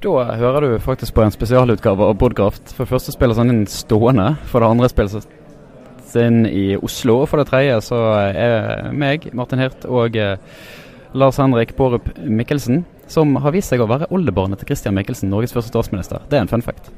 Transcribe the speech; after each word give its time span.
Da 0.00 0.22
hører 0.32 0.64
du 0.64 0.78
faktisk 0.80 1.12
på 1.12 1.20
en 1.26 1.32
spesialutgave 1.34 2.06
av 2.08 2.14
Bodkraft. 2.16 2.70
For 2.72 2.86
det 2.86 2.92
første 2.94 3.12
spilles 3.12 3.36
han 3.36 3.52
inn 3.52 3.66
stående. 3.68 4.30
For 4.48 4.64
det 4.64 4.70
andre 4.72 4.88
spilles 4.88 5.26
inn 6.16 6.46
i 6.48 6.72
Oslo. 6.80 7.18
Og 7.20 7.28
for 7.28 7.40
det 7.40 7.50
tredje 7.50 7.74
så 7.84 7.98
er 8.30 8.88
meg, 8.96 9.28
Martin 9.36 9.60
Hirt, 9.60 9.84
og 9.84 10.16
eh, 10.16 10.40
Lars 11.12 11.36
Henrik 11.42 11.74
Pårup 11.76 12.08
Mikkelsen, 12.16 12.86
som 13.12 13.36
har 13.44 13.52
vist 13.52 13.74
seg 13.74 13.82
å 13.84 13.88
være 13.90 14.08
oldebarnet 14.14 14.62
til 14.62 14.70
Christian 14.70 14.96
Mikkelsen, 14.96 15.28
Norges 15.30 15.52
første 15.52 15.74
statsminister. 15.74 16.24
Det 16.32 16.38
er 16.38 16.46
en 16.46 16.50
fun 16.50 16.64
fact. 16.64 16.88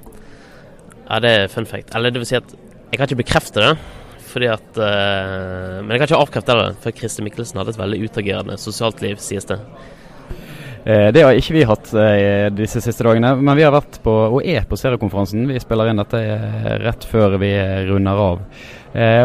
Ja, 1.08 1.18
det 1.24 1.32
er 1.34 1.50
fun 1.50 1.66
fact. 1.66 1.90
Eller 1.98 2.14
det 2.14 2.22
vil 2.22 2.30
si 2.30 2.38
at 2.38 2.54
jeg 2.54 3.00
kan 3.00 3.08
ikke 3.08 3.24
bekrefte 3.24 3.64
det. 3.64 3.72
Fordi 4.30 4.46
at, 4.48 4.68
uh, 4.78 5.82
men 5.82 5.90
jeg 5.92 6.00
kan 6.00 6.06
ikke 6.06 6.22
avkrefte 6.22 6.56
det, 6.56 6.68
for 6.80 6.96
Christian 7.02 7.26
Mikkelsen 7.26 7.58
hadde 7.60 7.74
et 7.74 7.82
veldig 7.82 7.98
utagerende 8.06 8.56
sosialt 8.60 9.02
liv, 9.04 9.18
sies 9.20 9.44
det. 9.50 9.58
Eh, 10.84 11.12
det 11.14 11.22
har 11.22 11.36
ikke 11.38 11.54
vi 11.54 11.62
hatt 11.66 11.92
eh, 11.94 12.48
disse 12.50 12.80
siste 12.82 13.04
dagene, 13.06 13.36
men 13.38 13.54
vi 13.54 13.62
har 13.62 13.74
vært 13.74 14.00
på, 14.02 14.10
og 14.10 14.40
er 14.42 14.64
på 14.66 14.78
seriekonferansen. 14.78 15.44
Vi 15.46 15.60
spiller 15.62 15.92
inn 15.92 16.02
dette 16.02 16.18
eh, 16.18 16.70
rett 16.82 17.06
før 17.06 17.36
vi 17.42 17.52
runder 17.86 18.22
av. 18.28 18.40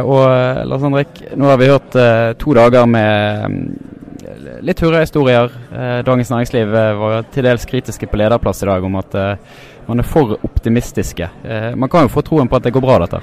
og 0.08 0.68
Lars 0.70 0.84
Henrik, 0.86 1.18
nå 1.36 1.50
har 1.50 1.58
vi 1.60 1.68
hørt 1.68 1.96
to 2.40 2.54
dager 2.56 2.86
med 2.88 3.42
mm, 3.52 4.62
litt 4.64 4.80
hurrahistorier. 4.80 5.50
Dagens 6.08 6.30
Næringsliv 6.32 6.72
var 7.02 7.26
til 7.34 7.44
dels 7.44 7.66
kritiske 7.68 8.08
på 8.08 8.20
lederplass 8.22 8.64
i 8.64 8.70
dag 8.70 8.86
om 8.88 8.96
at 9.02 9.18
man 9.90 10.00
er 10.00 10.08
for 10.08 10.38
optimistiske. 10.40 11.28
man 11.76 11.90
kan 11.90 12.06
jo 12.06 12.14
få 12.14 12.24
troen 12.24 12.48
på 12.48 12.56
at 12.56 12.64
det 12.64 12.74
går 12.78 12.86
bra, 12.86 13.02
dette. 13.04 13.20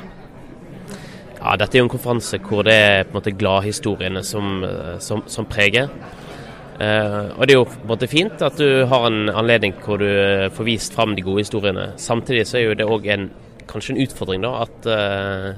Ja, 1.39 1.57
Dette 1.57 1.79
er 1.79 1.81
jo 1.81 1.87
en 1.87 1.95
konferanse 1.95 2.43
hvor 2.45 2.65
det 2.67 2.77
er 2.77 3.09
på 3.09 3.15
en 3.15 3.21
måte 3.23 3.37
gladhistoriene 3.41 4.25
som, 4.25 4.61
som, 5.01 5.25
som 5.27 5.49
preger. 5.49 5.89
Uh, 6.75 7.31
og 7.39 7.47
Det 7.47 7.55
er 7.55 7.59
jo 7.61 7.67
på 7.71 7.85
en 7.85 7.91
måte 7.93 8.11
fint 8.11 8.41
at 8.43 8.57
du 8.59 8.83
har 8.91 9.05
en 9.07 9.29
anledning 9.31 9.77
hvor 9.85 10.01
du 10.03 10.09
eh, 10.09 10.49
får 10.51 10.67
vist 10.67 10.97
fram 10.97 11.13
de 11.15 11.23
gode 11.23 11.45
historiene. 11.45 11.93
Samtidig 12.03 12.49
så 12.51 12.59
er 12.59 12.65
jo 12.65 12.79
det 12.81 12.89
òg 12.91 13.07
kanskje 13.71 13.95
en 13.95 14.01
utfordring 14.03 14.43
da, 14.43 14.51
at 14.65 14.89
uh, 14.91 15.55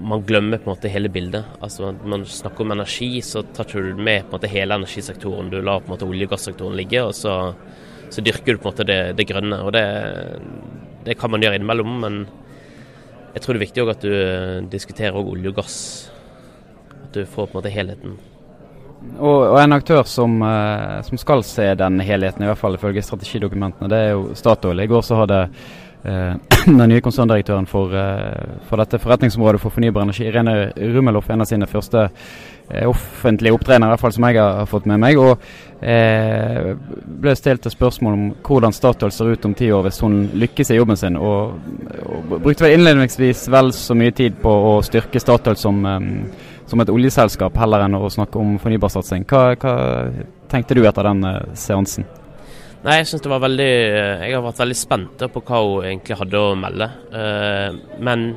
man 0.00 0.24
glemmer 0.24 0.62
på 0.62 0.70
en 0.70 0.76
måte 0.76 0.92
hele 0.92 1.10
bildet. 1.12 1.44
Altså 1.60 1.92
Man 2.04 2.24
snakker 2.24 2.64
om 2.64 2.72
energi, 2.72 3.20
så 3.20 3.42
tar 3.42 3.68
du 3.68 3.94
med 3.96 4.24
på 4.24 4.32
en 4.32 4.38
måte 4.38 4.50
hele 4.52 4.78
energisektoren. 4.80 5.50
Du 5.50 5.60
lar 5.60 5.80
på 5.82 5.90
en 5.90 5.96
måte 5.96 6.08
olje- 6.08 6.28
og 6.28 6.32
gassektoren 6.32 6.76
ligge, 6.76 7.04
og 7.04 7.14
så, 7.14 7.52
så, 8.08 8.24
dyrker 8.24 8.56
du 8.56 8.62
på 8.62 8.68
en 8.68 8.72
måte 8.72 8.88
det, 8.88 9.00
det 9.18 9.28
grønne. 9.28 9.60
og 9.60 9.72
det, 9.76 9.84
det, 11.04 11.18
kan 11.18 11.30
man 11.30 11.44
gjøre 11.44 11.60
innimellom, 11.60 12.00
men 12.00 12.18
jeg 13.34 13.42
tror 13.42 13.54
det 13.54 13.60
er 13.60 13.66
viktig 13.66 13.84
også 13.84 13.96
at 13.96 14.08
du 14.08 14.72
diskuterer 14.72 15.20
olje 15.20 15.52
og 15.52 15.60
gass. 15.60 15.78
At 17.04 17.12
du 17.14 17.24
får 17.26 17.46
på 17.46 17.52
en 17.52 17.60
måte 17.60 17.76
helheten. 17.76 18.18
Og, 18.98 19.42
og, 19.52 19.56
en 19.62 19.76
aktør 19.76 20.02
som, 20.06 20.40
uh, 20.42 21.00
som, 21.06 21.18
skal 21.18 21.44
se 21.46 21.70
den 21.78 22.00
helheten, 22.02 22.42
i 22.42 22.50
hvert 22.50 22.60
fall 22.60 22.78
ifølge 22.78 23.04
strategidokumentene, 23.06 23.90
det 23.90 23.98
er 23.98 24.14
jo 24.16 24.32
Statoil. 24.38 24.82
I 24.82 24.88
går 24.90 25.04
så 25.06 25.20
hadde 25.20 25.40
uh, 25.46 26.34
den 26.66 26.84
nye 26.90 27.04
konserndirektøren 27.04 27.68
for, 27.70 27.94
uh, 27.94 28.58
for, 28.68 28.82
dette 28.82 28.98
forretningsområdet 29.02 29.62
for 29.62 29.74
fornybar 29.74 30.06
energi, 30.06 30.26
Irene 30.26 30.72
Rummelhoff, 30.74 31.30
en 31.30 31.46
av 31.46 31.50
sine 31.50 31.70
første 31.70 32.08
offentlige 32.84 33.54
opptredener, 33.56 33.88
i 33.88 33.92
hvert 33.94 34.02
fall 34.02 34.12
som 34.12 34.24
jeg 34.28 34.36
har 34.36 34.66
fått 34.68 34.84
med 34.90 34.98
meg. 35.00 35.16
Og 35.16 35.38
ble 37.22 37.32
stilt 37.38 37.64
et 37.64 37.72
spørsmål 37.72 38.12
om 38.18 38.26
hvordan 38.44 38.74
Statoil 38.76 39.14
ser 39.14 39.30
ut 39.32 39.46
om 39.48 39.54
ti 39.56 39.70
år 39.72 39.86
hvis 39.86 40.02
hun 40.04 40.18
lykkes 40.36 40.74
i 40.74 40.76
jobben 40.76 41.00
sin. 41.00 41.16
Og, 41.16 41.54
og 42.04 42.34
brukte 42.34 42.66
vel 42.66 42.76
innledningsvis 42.76 43.46
vel 43.54 43.72
så 43.72 43.96
mye 43.96 44.12
tid 44.12 44.36
på 44.42 44.52
å 44.52 44.74
styrke 44.84 45.22
Statoil 45.22 45.56
som 45.56 45.80
um, 45.80 46.12
som 46.68 46.82
et 46.82 46.92
oljeselskap, 46.92 47.56
heller 47.58 47.86
enn 47.86 47.96
å 47.96 48.10
snakke 48.12 48.40
om 48.40 48.56
fornybarsatsing. 48.62 49.24
Hva, 49.28 49.54
hva 49.56 49.74
tenkte 50.52 50.76
du 50.76 50.84
etter 50.88 51.08
den 51.08 51.24
uh, 51.24 51.40
seansen? 51.56 52.06
Nei, 52.84 53.00
Jeg 53.00 53.08
synes 53.10 53.24
det 53.24 53.30
var 53.32 53.40
veldig 53.42 53.72
eh, 53.74 54.20
Jeg 54.28 54.36
har 54.36 54.42
vært 54.44 54.60
veldig 54.60 54.76
spent 54.78 55.22
på 55.34 55.40
hva 55.48 55.62
hun 55.64 55.86
egentlig 55.88 56.18
hadde 56.20 56.42
å 56.42 56.52
melde. 56.58 56.86
Uh, 57.10 57.98
men 58.04 58.28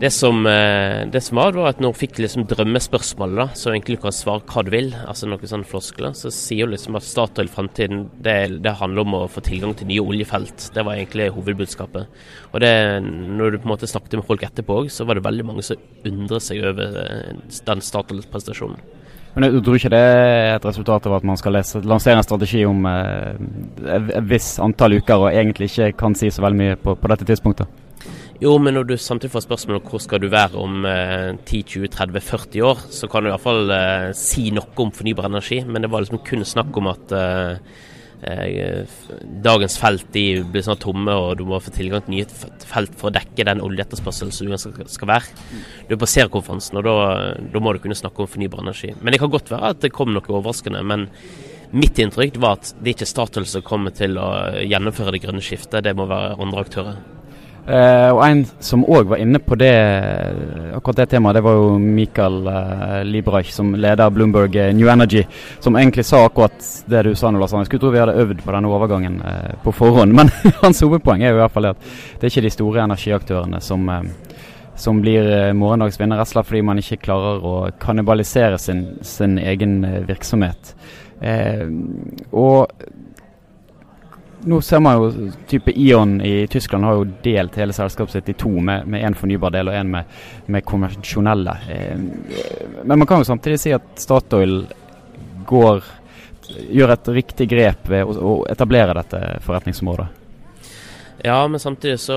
det 0.00 0.10
som, 0.14 0.44
det 0.44 1.20
som, 1.24 1.40
var, 1.40 1.56
var 1.56 1.72
at 1.72 1.80
når 1.82 1.92
hun 1.92 1.98
fikk 1.98 2.20
liksom 2.22 2.46
drømmespørsmål, 2.48 3.34
da, 3.36 3.46
så 3.58 3.72
egentlig 3.72 3.98
du 3.98 4.02
kan 4.04 4.14
svare 4.14 4.44
hva 4.48 4.62
du 4.64 4.70
vil, 4.72 4.92
altså 5.02 5.28
noen 5.28 5.50
sånne 5.50 5.68
floskler, 5.68 6.14
så 6.16 6.32
sier 6.32 6.68
hun 6.68 6.74
liksom 6.74 6.96
at 6.96 7.04
Statoil-framtiden 7.04 8.06
det, 8.24 8.36
det, 8.64 8.76
handler 8.80 9.04
om 9.04 9.18
å 9.18 9.24
få 9.32 9.42
tilgang 9.44 9.74
til 9.76 9.90
nye 9.90 10.04
oljefelt. 10.04 10.70
Det 10.76 10.84
var 10.86 10.96
egentlig 10.96 11.28
hovedbudskapet. 11.34 12.22
Og 12.52 12.62
det, 12.64 12.72
når 13.02 13.56
du 13.56 13.60
på 13.60 13.68
en 13.68 13.74
måte 13.74 13.90
snakket 13.90 14.20
med 14.20 14.28
folk 14.30 14.46
etterpå 14.46 14.80
òg, 14.84 14.94
så 14.94 15.04
var 15.08 15.18
det 15.18 15.26
veldig 15.26 15.48
mange 15.50 15.66
som 15.66 16.08
undret 16.08 16.46
seg 16.46 16.64
over 16.70 16.96
eh, 17.02 17.44
den 17.68 17.84
Statoil-prestasjonen. 17.90 18.80
Men 19.34 19.46
du 19.54 19.60
tror 19.62 19.78
ikke 19.78 19.92
det 19.92 20.00
er 20.00 20.56
et 20.56 20.64
resultat 20.66 21.04
av 21.06 21.20
at 21.20 21.26
man 21.28 21.38
skal 21.38 21.54
lese, 21.54 21.82
lansere 21.86 22.18
en 22.18 22.26
strategi 22.26 22.64
om 22.66 22.86
eh, 22.90 23.36
et 23.94 24.26
visst 24.26 24.58
antall 24.62 24.98
uker, 24.98 25.26
og 25.26 25.30
egentlig 25.30 25.70
ikke 25.70 25.92
kan 26.00 26.16
si 26.18 26.32
så 26.34 26.42
veldig 26.42 26.58
mye 26.58 26.80
på, 26.80 26.96
på 26.98 27.12
dette 27.12 27.28
tidspunktet? 27.28 27.70
Jo, 28.40 28.54
men 28.56 28.72
når 28.76 28.88
du 28.88 28.94
samtidig 28.96 29.34
får 29.34 29.44
spørsmål 29.44 29.80
om 29.80 29.88
hvor 29.90 30.00
skal 30.00 30.22
du 30.22 30.30
være 30.32 30.56
om 30.56 30.86
eh, 30.88 31.36
10-20-30-40 31.44 32.64
år, 32.64 32.82
så 32.88 33.08
kan 33.10 33.24
du 33.24 33.28
iallfall 33.28 33.72
eh, 33.76 34.08
si 34.16 34.48
noe 34.56 34.72
om 34.80 34.92
fornybar 34.96 35.28
energi. 35.28 35.60
Men 35.68 35.84
det 35.84 35.92
var 35.92 36.04
liksom 36.04 36.22
kun 36.24 36.46
snakk 36.48 36.78
om 36.80 36.88
at 36.88 37.12
eh, 37.16 37.58
Eh, 38.22 38.84
dagens 39.42 39.78
felt 39.80 40.10
de 40.12 40.42
blir 40.44 40.64
sånn 40.64 40.80
tomme, 40.80 41.12
og 41.16 41.38
du 41.40 41.46
må 41.48 41.60
få 41.62 41.72
tilgang 41.72 42.02
til 42.04 42.18
nye 42.18 42.26
felt 42.68 42.96
for 43.00 43.08
å 43.08 43.14
dekke 43.16 43.46
den 43.48 43.62
oljeetterspørselen 43.64 44.58
som 44.60 44.74
skal 44.92 45.08
være. 45.08 45.46
Du 45.88 45.94
er 45.96 46.00
på 46.00 46.08
seriekonferansen, 46.10 46.76
og 46.80 46.84
da, 46.84 46.96
da, 47.40 47.62
må 47.62 47.72
du 47.72 47.80
kunne 47.80 47.96
snakke 47.96 48.20
om 48.20 48.28
fornybar 48.28 48.60
energi. 48.64 48.92
Men 49.00 49.14
det 49.14 49.22
kan 49.22 49.32
godt 49.32 49.52
være 49.52 49.72
at 49.72 49.80
det 49.86 49.94
kom 49.96 50.12
noe 50.12 50.26
overraskende. 50.28 50.84
men 50.84 51.08
Mitt 51.70 52.00
inntrykk 52.02 52.36
var 52.42 52.58
at 52.58 52.72
det 52.82 52.96
ikke 52.96 53.06
er 53.06 53.12
Statoil 53.12 53.44
som 53.46 53.62
kommer 53.62 53.94
til 53.94 54.18
å 54.18 54.28
gjennomføre 54.58 55.14
det 55.14 55.22
grønne 55.22 55.44
skiftet, 55.44 55.84
det 55.86 55.94
må 55.94 56.08
være 56.10 56.34
andre 56.42 56.64
aktører. 56.66 56.96
Uh, 57.68 58.08
og 58.16 58.20
En 58.24 58.40
som 58.64 58.82
òg 58.88 59.10
var 59.12 59.20
inne 59.20 59.38
på 59.44 59.54
det, 59.60 59.70
akkurat 60.74 61.02
det 61.02 61.10
temaet, 61.12 61.36
det 61.36 61.42
var 61.44 61.58
jo 61.58 61.74
Mikael 61.78 62.38
uh, 62.48 63.00
Liebrach, 63.06 63.50
som 63.52 63.74
leder 63.76 64.10
Bloomberg 64.10 64.56
uh, 64.56 64.70
New 64.74 64.88
Energy, 64.88 65.22
som 65.60 65.76
egentlig 65.76 66.06
sa 66.08 66.24
akkurat 66.24 66.56
det 66.90 67.02
du 67.06 67.12
sa 67.14 67.30
nå, 67.30 67.38
Lars 67.38 67.52
Jeg 67.52 67.68
skulle 67.68 67.84
tro 67.84 67.92
vi 67.92 68.00
hadde 68.00 68.16
øvd 68.22 68.40
på 68.42 68.54
denne 68.56 68.72
overgangen 68.72 69.20
på 69.62 69.74
forhånd. 69.76 70.14
Men 70.18 70.32
hans 70.62 70.80
hovedpoeng 70.80 71.22
er 71.22 71.34
jo 71.34 71.38
i 71.38 71.42
hvert 71.42 71.54
fall 71.54 71.70
at 71.70 71.84
det 72.18 72.26
er 72.26 72.32
ikke 72.32 72.46
de 72.48 72.54
store 72.54 72.86
energiaktørene 72.88 73.60
som, 73.62 73.86
som 74.74 75.02
blir 75.04 75.52
morgendags 75.54 76.00
vinner, 76.00 76.18
rett 76.18 76.30
og 76.30 76.32
slett 76.32 76.48
fordi 76.48 76.64
man 76.66 76.80
ikke 76.80 77.02
klarer 77.04 77.44
å 77.44 77.54
kannibalisere 77.82 78.58
sin, 78.58 78.86
sin 79.06 79.38
egen 79.38 79.82
virksomhet. 80.08 80.74
og 82.32 82.72
nå 84.44 84.60
ser 84.62 84.80
man 84.80 84.96
jo 84.96 85.30
type 85.48 85.72
Ion 85.76 86.20
i 86.20 86.46
Tyskland 86.46 86.84
har 86.84 86.98
jo 86.98 87.08
delt 87.24 87.56
hele 87.60 87.74
selskapet 87.76 88.12
sitt 88.12 88.28
i 88.32 88.36
to, 88.40 88.52
med 88.60 88.96
én 88.96 89.16
fornybar 89.16 89.52
del 89.54 89.68
og 89.68 89.76
én 89.76 89.90
med, 89.92 90.20
med, 90.46 90.64
konvensjonelle. 90.64 91.56
Eh, 91.70 91.98
men 92.84 92.98
man 92.98 93.06
kan 93.08 93.20
jo 93.20 93.28
samtidig 93.28 93.60
si 93.60 93.74
at 93.76 93.90
Statoil 94.00 94.62
går, 95.48 95.84
gjør 96.70 96.94
et 96.94 97.12
riktig 97.20 97.50
grep 97.50 97.90
ved 97.90 98.08
å, 98.08 98.16
å 98.16 98.32
etablere 98.50 98.96
dette 98.96 99.20
forretningsområdet. 99.44 100.08
Ja, 101.20 101.42
men 101.48 101.60
samtidig 101.60 101.98
så 102.00 102.16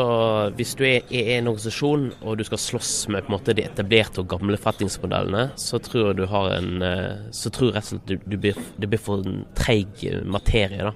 hvis 0.56 0.78
du 0.80 0.86
er 0.88 1.10
i 1.12 1.26
en 1.34 1.50
organisasjon 1.52 2.06
og 2.22 2.38
du 2.40 2.46
skal 2.48 2.62
slåss 2.62 2.92
med 3.12 3.26
på 3.26 3.34
en 3.34 3.36
måte 3.36 3.56
de 3.58 3.66
etablerte 3.68 4.24
og 4.24 4.30
gamle 4.32 4.56
forretningsmodellene, 4.56 5.50
så 5.60 5.80
tror 5.84 6.14
jeg 6.14 6.22
du 6.22 6.26
har 6.32 6.54
en 6.56 6.86
eh, 6.88 7.32
Så 7.36 7.52
tror 7.52 7.74
jeg 7.74 7.76
rett 7.76 7.90
og 7.90 7.98
slett 7.98 8.08
du, 8.08 8.16
du 8.24 8.38
blir, 8.40 8.68
det 8.80 8.88
blir 8.88 9.02
for 9.04 9.28
en 9.28 9.44
treig 9.60 10.08
materie. 10.24 10.88
da. 10.88 10.94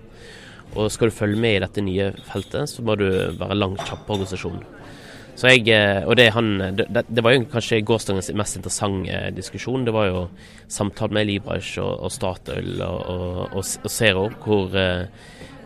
Og 0.76 0.92
skal 0.92 1.10
du 1.10 1.16
følge 1.16 1.40
med 1.40 1.56
i 1.56 1.62
dette 1.64 1.84
nye 1.86 2.12
feltet, 2.28 2.70
så 2.70 2.84
må 2.86 2.98
du 3.00 3.08
være 3.40 3.58
langt 3.58 3.86
kjappere 3.86 4.20
organisasjon. 4.20 4.66
Så 5.38 5.52
jeg, 5.52 5.68
eh, 5.70 6.02
og 6.02 6.16
det, 6.18 6.32
han, 6.34 6.48
det, 6.74 6.88
det, 6.90 7.22
var 7.22 7.36
jo 7.36 7.44
kanskje 7.52 7.84
gårsdagens 7.86 8.32
mest 8.34 8.58
interessante 8.58 9.20
diskusjon. 9.38 9.84
Det 9.86 9.94
var 9.94 10.08
jo 10.10 10.24
samtale 10.66 11.14
med 11.14 11.28
Libraj 11.30 11.76
og, 11.84 11.92
og 12.08 12.14
Statoil 12.14 12.82
og, 12.82 13.12
og, 13.14 13.60
og 13.62 13.92
Zero, 13.94 14.24
hvor, 14.42 14.74
eh, 14.74 15.06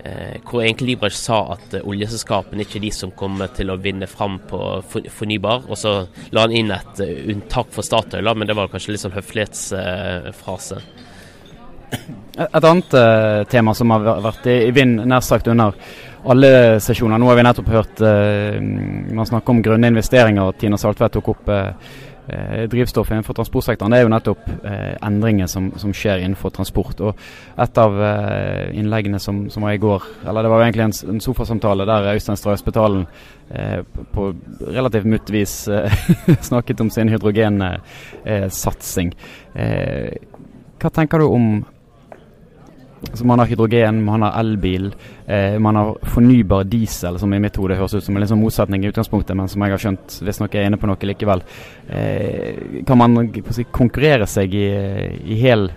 eh, 0.04 0.34
hvor 0.44 0.66
egentlig 0.66 0.90
Libraj 0.90 1.16
sa 1.16 1.40
at 1.56 1.78
oljeselskapene 1.86 2.66
ikke 2.66 2.82
er 2.82 2.86
de 2.90 2.92
som 2.98 3.16
kommer 3.16 3.54
til 3.56 3.72
å 3.72 3.80
vinne 3.80 4.12
fram 4.12 4.42
på 4.50 4.60
fornybar. 4.92 5.70
Og 5.72 5.80
så 5.80 6.02
la 6.36 6.44
han 6.44 6.58
inn 6.58 6.76
et 6.76 7.00
unntak 7.08 7.72
for 7.72 7.88
Statoil, 7.88 8.28
men 8.36 8.52
det 8.52 8.60
var 8.60 8.68
kanskje 8.74 8.98
litt 8.98 9.06
sånn 9.06 9.16
høflighetsfrase. 9.16 10.82
Et 11.92 12.64
annet 12.64 12.94
uh, 12.94 13.44
tema 13.52 13.74
som 13.76 13.92
har 13.92 14.22
vært 14.24 14.46
i, 14.50 14.56
i 14.70 14.72
vind 14.76 15.02
nær 15.06 15.22
sagt 15.26 15.48
under 15.52 15.76
alle 16.32 16.80
sesjoner. 16.82 17.20
Nå 17.20 17.28
har 17.28 17.38
vi 17.38 17.44
nettopp 17.46 17.74
hørt 17.74 18.02
uh, 18.06 18.56
man 18.62 19.28
snakke 19.28 19.52
om 19.52 19.62
grønne 19.66 19.92
investeringer. 19.92 20.54
Tina 20.60 20.78
Saltvedt 20.80 21.14
tok 21.18 21.28
opp 21.34 21.52
uh, 21.52 21.74
drivstoff 22.72 23.10
innenfor 23.12 23.36
transportsektoren. 23.36 23.92
Det 23.92 24.00
er 24.00 24.06
jo 24.06 24.14
nettopp 24.14 24.44
endringer 25.04 25.50
som, 25.52 25.66
som, 25.82 25.92
skjer 25.92 26.22
innenfor 26.22 26.54
transport. 26.56 27.02
Og 27.04 27.12
Et 27.60 27.80
av 27.82 27.98
innleggene 28.78 29.20
som, 29.20 29.50
som, 29.52 29.66
var 29.66 29.76
i 29.76 29.82
går, 29.82 30.06
eller 30.30 30.46
det 30.46 30.52
var 30.54 30.62
jo 30.62 30.68
egentlig 30.70 30.86
en, 30.86 30.96
en 31.16 31.24
sofasamtale 31.26 31.88
der 31.90 32.08
Øystein 32.14 32.40
Stray 32.40 32.62
Spetalen 32.62 33.04
på 34.14 34.30
relativt 34.62 35.10
mutt 35.12 35.34
vis 35.34 35.56
snakket 36.52 36.86
om 36.86 36.94
sin 36.94 37.12
hydrogensatsing. 37.12 39.12
hva 40.80 40.90
tenker 40.94 41.20
du 41.20 41.28
om 41.28 41.46
altså 43.10 43.26
Man 43.26 43.40
har 43.40 43.50
hydrogen, 43.50 44.04
man 44.06 44.22
har 44.22 44.40
elbil, 44.40 44.92
eh, 45.26 45.58
man 45.60 45.76
har 45.76 45.98
fornybar 46.14 46.64
diesel, 46.70 47.20
som 47.20 47.34
i 47.34 47.40
mitt 47.42 47.58
hode 47.58 47.76
høres 47.76 47.94
ut 47.94 48.04
som 48.04 48.16
en 48.16 48.22
liksom 48.22 48.42
motsetning 48.44 48.86
i 48.86 48.92
utgangspunktet, 48.92 49.36
men 49.38 49.50
som 49.50 49.62
jeg 49.66 49.74
har 49.74 49.82
skjønt 49.82 50.18
visstnok 50.22 50.56
er 50.56 50.70
inne 50.70 50.78
på 50.78 50.90
noe 50.90 51.10
likevel. 51.10 51.44
Eh, 51.90 52.84
kan 52.88 53.02
man 53.02 53.32
si, 53.50 53.66
konkurrere 53.72 54.30
seg 54.30 54.54
i, 54.54 54.68
i 55.26 55.40
hel 55.42 55.72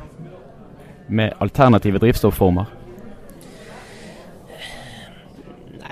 med 1.08 1.36
alternative 1.40 2.00
drivstofformer? 2.02 2.83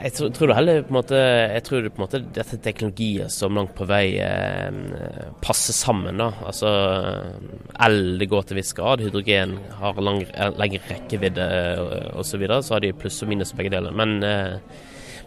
Jeg 0.02 0.14
tror, 0.16 0.31
tror, 0.34 0.50
det 0.50 0.56
heller 0.56 0.82
på 0.82 0.90
en 0.93 0.96
måte 0.96 1.19
Jeg 1.19 1.62
tror 1.66 1.84
på 1.87 2.00
en 2.00 2.04
måte 2.04 2.20
dette 2.22 2.56
er 2.56 2.62
teknologier 2.64 3.28
som 3.32 3.54
langt 3.58 3.75
på 3.78 3.87
vei 3.87 4.19
eh, 4.22 4.78
passer 5.44 5.76
sammen. 5.76 6.19
da. 6.19 6.31
Altså 6.46 6.70
El 7.87 8.19
det 8.19 8.31
går 8.31 8.49
til 8.49 8.58
viss 8.58 8.75
grad, 8.76 9.04
hydrogen 9.04 9.58
har 9.78 10.00
lang, 10.02 10.25
lengre 10.58 10.82
rekkevidde 10.90 11.46
osv. 12.16 12.32
Så, 12.32 12.40
videre, 12.40 12.62
så 12.64 12.76
har 12.76 12.82
de 12.84 12.94
pluss 12.96 13.20
og 13.22 13.31
minus 13.31 13.52
begge 13.56 13.75
deler. 13.75 13.94
Men 13.94 14.19
eh, 14.26 14.56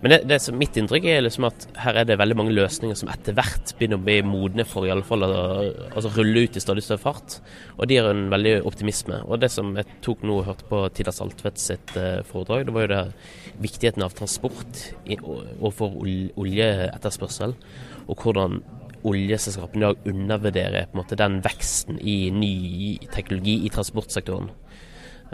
men 0.06 0.12
det, 0.14 0.20
det 0.30 0.38
som 0.38 0.54
mitt 0.54 0.76
inntrykk 0.78 1.08
er 1.10 1.24
liksom 1.26 1.48
at 1.48 1.64
her 1.82 1.98
er 1.98 2.06
det 2.06 2.20
veldig 2.22 2.36
mange 2.38 2.54
løsninger 2.54 2.94
som 3.00 3.10
etter 3.10 3.34
hvert 3.34 3.72
begynner 3.74 3.98
å 3.98 4.04
bli 4.06 4.20
modne 4.22 4.62
for 4.70 4.86
i 4.86 4.92
alle 4.94 5.02
fall 5.08 5.26
å 5.26 5.32
altså 5.34 6.12
rulle 6.14 6.44
ut 6.46 6.60
i 6.60 6.62
stadig 6.62 6.84
større 6.86 7.02
fart. 7.02 7.40
Og 7.80 7.90
de 7.90 7.98
har 7.98 8.12
en 8.12 8.28
veldig 8.30 8.60
optimisme. 8.70 9.18
Og 9.26 9.42
det 9.42 9.50
som 9.50 9.72
jeg 9.74 9.98
tok 10.06 10.22
nå 10.22 10.36
og 10.44 10.46
hørte 10.52 10.68
på 10.70 10.84
Tida 10.94 11.10
Saltvedt 11.10 11.58
sitt 11.58 11.96
uh, 11.98 12.22
foredrag, 12.30 12.68
det 12.68 12.76
var 12.76 12.86
jo 12.86 12.92
det 12.92 13.02
viktigheten 13.66 14.06
av 14.06 14.14
transport 14.14 14.84
overfor 15.10 15.98
oljeetterspørsel. 16.38 17.58
Og 18.06 18.22
hvordan 18.22 18.62
oljeselskapene 19.10 19.82
i 19.82 19.88
dag 19.88 20.14
undervurderer 20.14 20.86
på 20.86 21.00
en 21.00 21.02
måte 21.02 21.18
den 21.18 21.42
veksten 21.46 21.98
i 21.98 22.30
ny 22.30 22.54
teknologi 23.10 23.58
i 23.66 23.74
transportsektoren. 23.74 24.54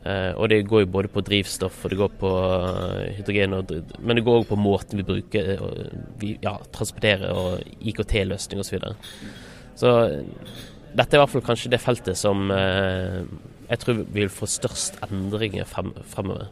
Uh, 0.06 0.34
og 0.40 0.48
det 0.50 0.64
går 0.66 0.86
jo 0.86 0.90
både 0.90 1.10
på 1.14 1.22
drivstoff 1.22 1.84
og 1.86 1.92
det 1.92 1.98
går 2.00 2.14
på 2.18 2.30
uh, 2.32 3.02
hydrogen, 3.18 3.54
og, 3.54 3.74
men 4.00 4.18
det 4.18 4.24
går 4.26 4.40
òg 4.40 4.48
på 4.50 4.58
måten 4.58 4.98
vi 4.98 5.06
bruker 5.06 5.52
uh, 5.60 5.92
vi, 6.18 6.32
ja, 6.42 6.56
transporterer 6.74 7.36
og 7.36 7.60
IKT-løsning 7.92 8.64
osv. 8.64 8.72
Så, 8.72 8.80
videre. 8.80 8.96
så 9.78 9.92
dette 10.96 11.14
er 11.14 11.20
i 11.20 11.22
hvert 11.22 11.34
fall 11.36 11.46
kanskje 11.46 11.74
det 11.76 11.82
feltet 11.84 12.18
som 12.20 12.50
jeg 12.52 13.80
tror 13.80 14.02
vil 14.12 14.32
få 14.34 14.50
størst 14.50 14.98
endringer 15.06 15.70
frem, 15.70 15.94
fremover. 16.12 16.50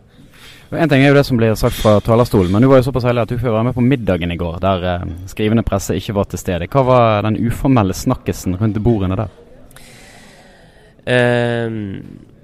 En 0.71 0.91
ting 0.91 1.01
er 1.03 1.09
jo 1.09 1.17
det 1.17 1.25
som 1.27 1.39
blir 1.39 1.57
sagt 1.59 1.75
fra 1.81 1.97
talerstolen, 2.05 2.53
men 2.53 2.63
du 2.63 2.69
var 2.71 2.79
jo 2.79 2.87
såpass 2.87 3.09
heldig 3.09 3.25
at 3.25 3.33
du 3.33 3.35
fikk 3.35 3.51
være 3.51 3.67
med 3.67 3.75
på 3.75 3.83
middagen 3.83 4.31
i 4.31 4.39
går, 4.39 4.61
der 4.63 4.87
skrivende 5.27 5.65
presse 5.67 5.97
ikke 5.99 6.15
var 6.15 6.29
til 6.31 6.39
stede. 6.39 6.69
Hva 6.71 6.85
var 6.87 7.27
den 7.27 7.41
uformelle 7.49 7.97
snakkisen 7.97 8.55
rundt 8.61 8.79
bordene 8.85 9.19
der? 9.19 9.37
Uh, 11.09 12.38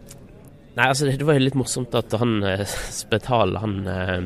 Nei, 0.75 0.89
altså 0.89 1.07
det 1.07 1.23
var 1.23 1.37
jo 1.37 1.45
litt 1.45 1.55
morsomt 1.55 1.93
at 1.95 2.11
han 2.19 2.41
eh, 2.43 2.65
Spetal, 2.67 3.55
han 3.61 3.75
eh, 3.87 4.25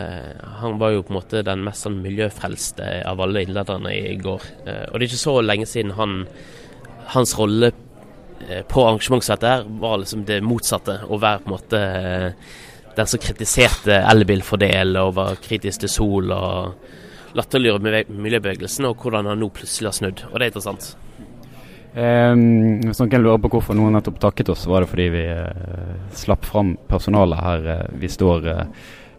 eh, 0.00 0.44
han 0.62 0.78
var 0.80 0.94
jo 0.94 1.02
på 1.04 1.12
en 1.12 1.18
måte 1.18 1.42
den 1.44 1.64
mest 1.66 1.84
sånn 1.84 1.98
miljøfrelste 2.00 2.86
av 3.08 3.20
alle 3.20 3.42
innlederne 3.44 3.92
i 3.92 4.16
går. 4.16 4.46
Og 4.64 4.94
det 4.96 5.02
er 5.02 5.08
ikke 5.10 5.20
så 5.20 5.34
lenge 5.44 5.68
siden 5.68 5.92
han, 5.98 6.22
hans 7.12 7.34
rolle 7.36 7.72
på 8.42 8.82
arrangement 8.82 9.22
som 9.22 9.36
dette 9.36 9.76
var 9.82 10.00
liksom 10.00 10.24
det 10.26 10.40
motsatte. 10.46 10.96
Å 11.04 11.20
være 11.20 11.42
på 11.44 11.50
en 11.50 11.56
måte 11.58 11.82
den 12.96 13.12
som 13.12 13.20
kritiserte 13.20 14.00
elbilfordel 14.00 14.96
og 15.02 15.14
var 15.20 15.38
kritisk 15.44 15.84
til 15.84 15.92
sol 15.92 16.32
og 16.32 17.36
latterliggjorde 17.36 18.04
miljøbevegelsen, 18.08 18.88
og 18.88 19.04
hvordan 19.04 19.28
han 19.30 19.40
nå 19.40 19.52
plutselig 19.52 19.92
har 19.92 20.00
snudd. 20.00 20.24
Og 20.30 20.38
det 20.38 20.48
er 20.48 20.52
interessant. 20.54 20.92
Um, 21.92 22.80
hvis 22.86 23.02
noen 23.02 23.20
lurer 23.20 23.40
på 23.44 23.50
hvorfor 23.52 23.76
noen 23.76 23.92
nettopp 23.92 24.16
takket 24.22 24.48
oss, 24.54 24.64
var 24.64 24.80
det 24.80 24.88
fordi 24.88 25.10
vi 25.12 25.24
uh, 25.28 25.96
slapp 26.16 26.46
fram 26.48 26.72
personalet 26.88 27.42
her. 27.44 27.66
Uh, 27.68 27.98
vi 28.00 28.08
står 28.08 28.46
uh, 28.48 28.62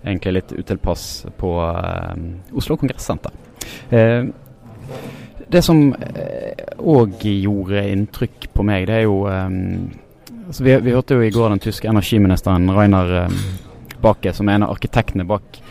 egentlig 0.02 0.40
litt 0.40 0.54
utilpass 0.58 1.04
på 1.38 1.52
Oslo 2.52 2.76
Kongressenter. 2.76 3.32
det 5.48 5.62
som 5.64 5.78
òg 5.96 7.24
gjorde 7.24 7.86
inntrykk 7.88 8.50
på 8.52 8.66
meg, 8.68 8.90
det 8.90 8.98
er 8.98 9.06
jo 9.06 9.22
um, 9.32 9.86
altså 10.50 10.66
vi, 10.66 10.74
vi, 10.84 10.92
hørte 10.92 11.16
jo 11.16 11.24
i 11.24 11.32
går 11.32 11.54
den 11.54 11.64
tyske 11.64 11.88
energiministeren 11.88 12.68
Rainer 12.76 13.14
um, 13.30 13.38
Bake, 14.04 14.34
som 14.36 14.52
er 14.52 14.60
en 14.60 14.68
av 14.68 14.74
arkitektene 14.76 15.24
bak, 15.24 15.62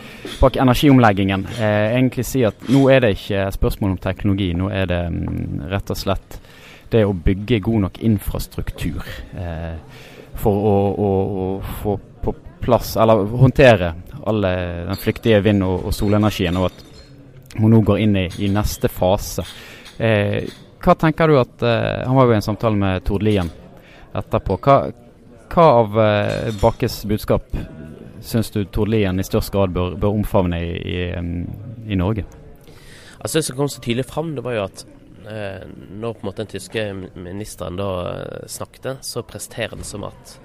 bak 0.41 0.57
energiomleggingen, 0.65 1.45
egentlig 1.61 2.25
si 2.25 2.47
at 2.49 2.65
nå 2.73 2.87
er 2.89 3.05
det 3.05 3.13
ikke 3.19 3.51
spørsmål 3.59 3.99
om 3.99 4.01
teknologi, 4.01 4.49
nå 4.57 4.73
er 4.73 4.89
det 4.89 5.03
um, 5.13 5.67
rett 5.69 5.93
og 5.93 6.01
slett 6.07 6.41
det 6.93 7.05
å 7.09 7.13
bygge 7.17 7.61
god 7.65 7.87
nok 7.87 8.01
infrastruktur 8.05 9.03
eh, 9.39 9.77
for 10.39 10.67
å, 10.71 10.77
å, 10.93 11.11
å, 11.43 11.47
få 11.83 11.99
på 12.23 12.35
plass, 12.63 12.97
eller 12.97 13.27
håndtere 13.27 13.93
alle 14.27 14.51
den 14.87 15.01
flyktige 15.01 15.41
vind- 15.43 15.67
og, 15.67 15.89
og, 15.89 15.95
solenergien, 15.95 16.57
og 16.57 16.71
at 16.71 17.59
hun 17.59 17.73
nå 17.75 17.83
går 17.85 18.03
inn 18.05 18.17
i, 18.17 18.27
i 18.45 18.51
neste 18.53 18.89
fase. 18.93 19.45
Eh, 19.99 20.45
hva 20.83 20.95
tenker 20.99 21.29
du 21.31 21.37
at 21.39 21.63
eh, 21.63 22.03
Han 22.07 22.17
var 22.17 22.27
jo 22.27 22.33
i 22.33 22.39
en 22.39 22.45
samtale 22.45 22.79
med 22.79 23.05
Tord 23.07 23.23
Lien 23.23 23.51
etterpå. 24.17 24.57
Hva, 24.63 24.77
hva 25.53 25.67
av 25.83 25.99
eh, 26.01 26.49
Bakkes 26.63 27.03
budskap 27.11 27.53
syns 28.23 28.51
du 28.55 28.63
Tord 28.65 28.91
Lien 28.93 29.21
i 29.21 29.27
størst 29.27 29.53
grad 29.53 29.75
bør, 29.75 29.99
bør 30.01 30.17
omfavne 30.17 30.63
i, 30.63 30.73
i, 30.79 30.97
i 31.93 31.99
Norge? 31.99 32.25
Altså 33.19 33.39
Det 33.39 33.45
som 33.47 33.59
kom 33.59 33.71
så 33.71 33.83
tydelig 33.83 34.09
fram, 34.09 34.35
det 34.35 34.45
var 34.47 34.57
jo 34.57 34.65
at 34.67 34.85
når 35.25 36.17
på 36.17 36.23
en 36.23 36.29
måte 36.29 36.43
den 36.43 36.51
tyske 36.53 36.85
ministeren 37.15 37.79
da 37.81 37.89
eh, 38.11 38.45
snakket, 38.51 39.03
så 39.07 39.25
presterer 39.27 39.79
det 39.79 39.87
som 39.89 40.07
at 40.09 40.37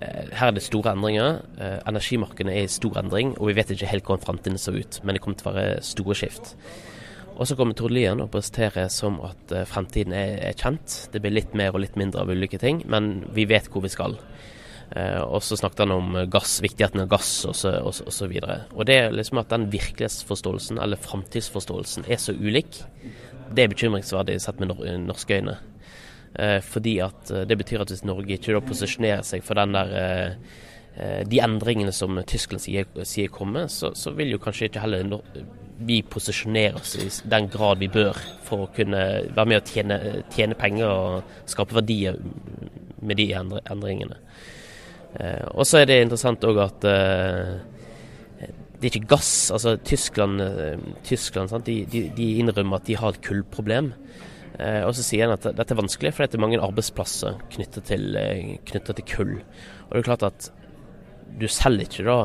eh, 0.00 0.28
her 0.32 0.50
er 0.50 0.56
det 0.56 0.64
store 0.66 0.94
endringer. 0.96 1.40
Energimarkedene 1.88 2.56
er 2.56 2.68
i 2.68 2.72
stor 2.72 3.00
endring, 3.02 3.34
og 3.38 3.50
vi 3.50 3.56
vet 3.58 3.72
ikke 3.74 3.90
helt 3.90 4.06
hvordan 4.08 4.24
framtiden 4.24 4.60
ser 4.60 4.78
ut. 4.78 5.00
Men 5.02 5.16
det 5.16 5.24
kommer 5.24 5.40
til 5.40 5.50
å 5.50 5.56
være 5.56 5.82
store 5.86 6.18
skift. 6.18 6.54
Og 7.38 7.46
så 7.46 7.54
kommer 7.54 7.76
Tord 7.78 7.94
Lien 7.94 8.18
og 8.18 8.32
presenterer 8.34 8.88
som 8.90 9.20
at 9.22 9.52
fremtiden 9.70 10.14
er, 10.16 10.40
er, 10.48 10.56
kjent. 10.58 11.04
Det 11.12 11.22
blir 11.22 11.36
litt 11.36 11.52
mer 11.54 11.70
og 11.70 11.84
litt 11.84 11.94
mindre 12.00 12.24
av 12.24 12.32
ulike 12.34 12.58
ting, 12.58 12.82
men 12.90 13.28
vi 13.36 13.46
vet 13.46 13.70
hvor 13.70 13.84
vi 13.84 13.92
skal. 13.94 14.18
Eh, 14.96 15.20
og 15.20 15.42
så 15.44 15.56
snakket 15.58 15.84
han 15.84 15.92
om 15.92 16.14
gass, 16.32 16.58
viktigheten 16.64 17.02
av 17.02 17.10
gass 17.12 17.32
og 17.48 17.56
så, 17.56 17.74
og, 17.84 17.92
så 17.92 18.28
videre. 18.30 18.62
Og 18.72 18.86
det 18.88 18.96
er 18.96 19.16
liksom 19.16 19.40
at 19.42 19.50
den 19.52 19.68
virkelighetsforståelsen, 19.72 20.80
eller 20.80 21.00
framtidsforståelsen, 21.00 22.08
er 22.08 22.22
så 22.22 22.36
ulik 22.36 22.82
det 23.48 23.64
er 23.64 23.70
bekymringsverdig 23.72 24.34
sett 24.44 24.58
med 24.60 24.74
norske 25.06 25.38
øyne. 25.38 25.54
Eh, 26.36 26.58
fordi 26.64 26.98
at 27.04 27.30
eh, 27.32 27.46
det 27.48 27.56
betyr 27.60 27.84
at 27.84 27.92
hvis 27.92 28.04
Norge 28.04 28.36
ikke 28.36 28.56
da 28.56 28.64
posisjonerer 28.64 29.24
seg 29.24 29.44
for 29.44 29.60
den 29.60 29.76
der 29.76 29.94
de 31.30 31.38
endringene 31.38 31.92
som 31.94 32.16
Tyskland 32.26 32.58
sier, 32.64 32.88
sier 33.06 33.28
kommer, 33.30 33.68
så, 33.70 33.92
så, 33.94 34.10
vil 34.18 34.32
jo 34.32 34.40
kanskje 34.42 34.66
ikke 34.66 34.80
heller 34.82 35.04
no 35.06 35.20
vi 35.78 36.00
posisjonere 36.02 36.80
oss 36.80 36.96
i 36.98 37.04
den 37.30 37.46
grad 37.52 37.78
vi 37.78 37.86
bør 37.92 38.16
for 38.42 38.64
å 38.64 38.70
kunne 38.74 39.02
være 39.30 39.46
med 39.46 39.60
å 39.60 39.66
tjene, 39.68 39.98
tjene 40.34 40.58
penger 40.58 40.90
og 40.90 41.36
skape 41.46 41.76
verdier 41.76 42.18
med 42.98 43.20
de 43.20 43.28
endringene. 43.36 44.18
Eh, 45.16 45.44
og 45.54 45.66
så 45.66 45.80
er 45.80 45.88
det 45.88 46.02
interessant 46.04 46.44
òg 46.44 46.60
at 46.62 46.86
eh, 46.88 47.54
det 48.78 48.90
er 48.90 48.90
ikke 48.92 49.10
gass. 49.14 49.50
altså 49.54 49.76
Tyskland, 49.82 50.42
eh, 50.42 50.82
Tyskland 51.06 51.54
de, 51.66 51.80
de, 51.90 52.04
de, 52.14 52.28
innrømmer 52.42 52.78
at 52.78 52.86
de 52.86 52.98
har 52.98 53.14
et 53.14 53.24
kullproblem. 53.24 53.94
Og 54.58 54.90
så 54.96 55.04
sier 55.06 55.28
han 55.28 55.36
at 55.36 55.44
dette 55.54 55.70
er 55.70 55.78
vanskelig, 55.78 56.10
for 56.16 56.26
det 56.26 56.34
er 56.34 56.40
mange 56.42 56.58
arbeidsplasser 56.58 57.36
knyttet 57.54 57.84
til, 57.86 58.16
til 58.66 59.04
kull. 59.06 59.36
Og 59.86 59.92
det 59.92 60.00
er 60.00 60.06
klart 60.08 60.24
at 60.26 60.48
du 61.38 61.44
selger 61.46 61.86
ikke 61.86 62.06
da 62.08 62.16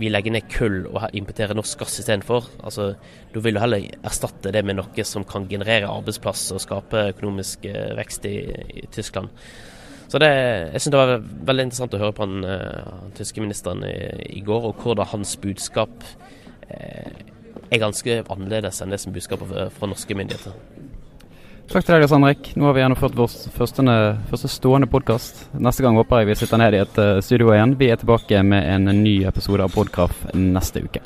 vi 0.00 0.10
legger 0.10 0.34
ned 0.34 0.48
kull 0.50 0.88
og 0.90 1.14
importerer 1.16 1.54
norsk 1.54 1.84
gass 1.84 2.00
istedenfor. 2.02 2.48
Altså, 2.66 2.88
du 3.30 3.38
vil 3.44 3.54
jo 3.54 3.62
heller 3.62 3.86
erstatte 4.02 4.50
det 4.52 4.64
med 4.66 4.80
noe 4.80 5.06
som 5.06 5.22
kan 5.28 5.46
generere 5.48 5.92
arbeidsplasser 5.92 6.58
og 6.58 6.64
skape 6.64 7.04
økonomisk 7.12 7.68
vekst 8.00 8.26
i, 8.26 8.36
i 8.82 8.88
Tyskland. 8.90 9.30
Så 10.08 10.20
det, 10.22 10.28
jeg 10.72 10.80
synes 10.80 10.92
det 10.94 11.00
var 11.00 11.24
veldig 11.50 11.64
interessant 11.68 11.94
å 11.94 12.00
høre 12.00 12.16
på 12.16 12.24
han, 12.24 12.44
uh, 12.48 12.92
han 13.02 13.16
tyske 13.16 13.42
ministeren 13.44 13.84
i, 13.84 13.96
i, 14.38 14.40
går, 14.44 14.70
og 14.70 14.80
hvordan 14.80 15.10
hans 15.10 15.34
budskap 15.40 15.92
uh, 16.00 17.10
er 17.68 17.82
ganske 17.82 18.22
annerledes 18.24 18.80
enn 18.80 18.94
det 18.94 19.02
som 19.02 19.12
budskapet 19.12 19.50
fra, 19.50 19.66
fra 19.74 19.90
norske 19.90 20.16
myndigheter. 20.16 20.56
Takk 21.68 21.84
til 21.84 21.92
deg, 21.92 22.06
Lars 22.06 22.14
Henrik. 22.16 22.48
Nå 22.56 22.64
har 22.64 22.78
vi 22.78 22.80
gjennomført 22.80 23.18
vår 23.18 23.34
første, 23.52 23.84
første 24.30 24.48
stående 24.48 24.88
podkast. 24.88 25.44
Neste 25.60 25.84
gang 25.84 26.00
håper 26.00 26.22
jeg 26.22 26.30
vi 26.30 26.38
sitter 26.40 26.64
ned 26.64 26.78
i 26.78 26.82
et 26.86 27.04
uh, 27.04 27.20
studio 27.20 27.52
igjen. 27.52 27.76
Vi 27.76 27.92
er 27.92 28.00
tilbake 28.00 28.40
med 28.40 28.64
en 28.64 28.88
ny 29.04 29.18
episode 29.28 29.68
av 29.68 29.76
Podkraft 29.76 30.32
neste 30.32 30.88
uke. 30.88 31.04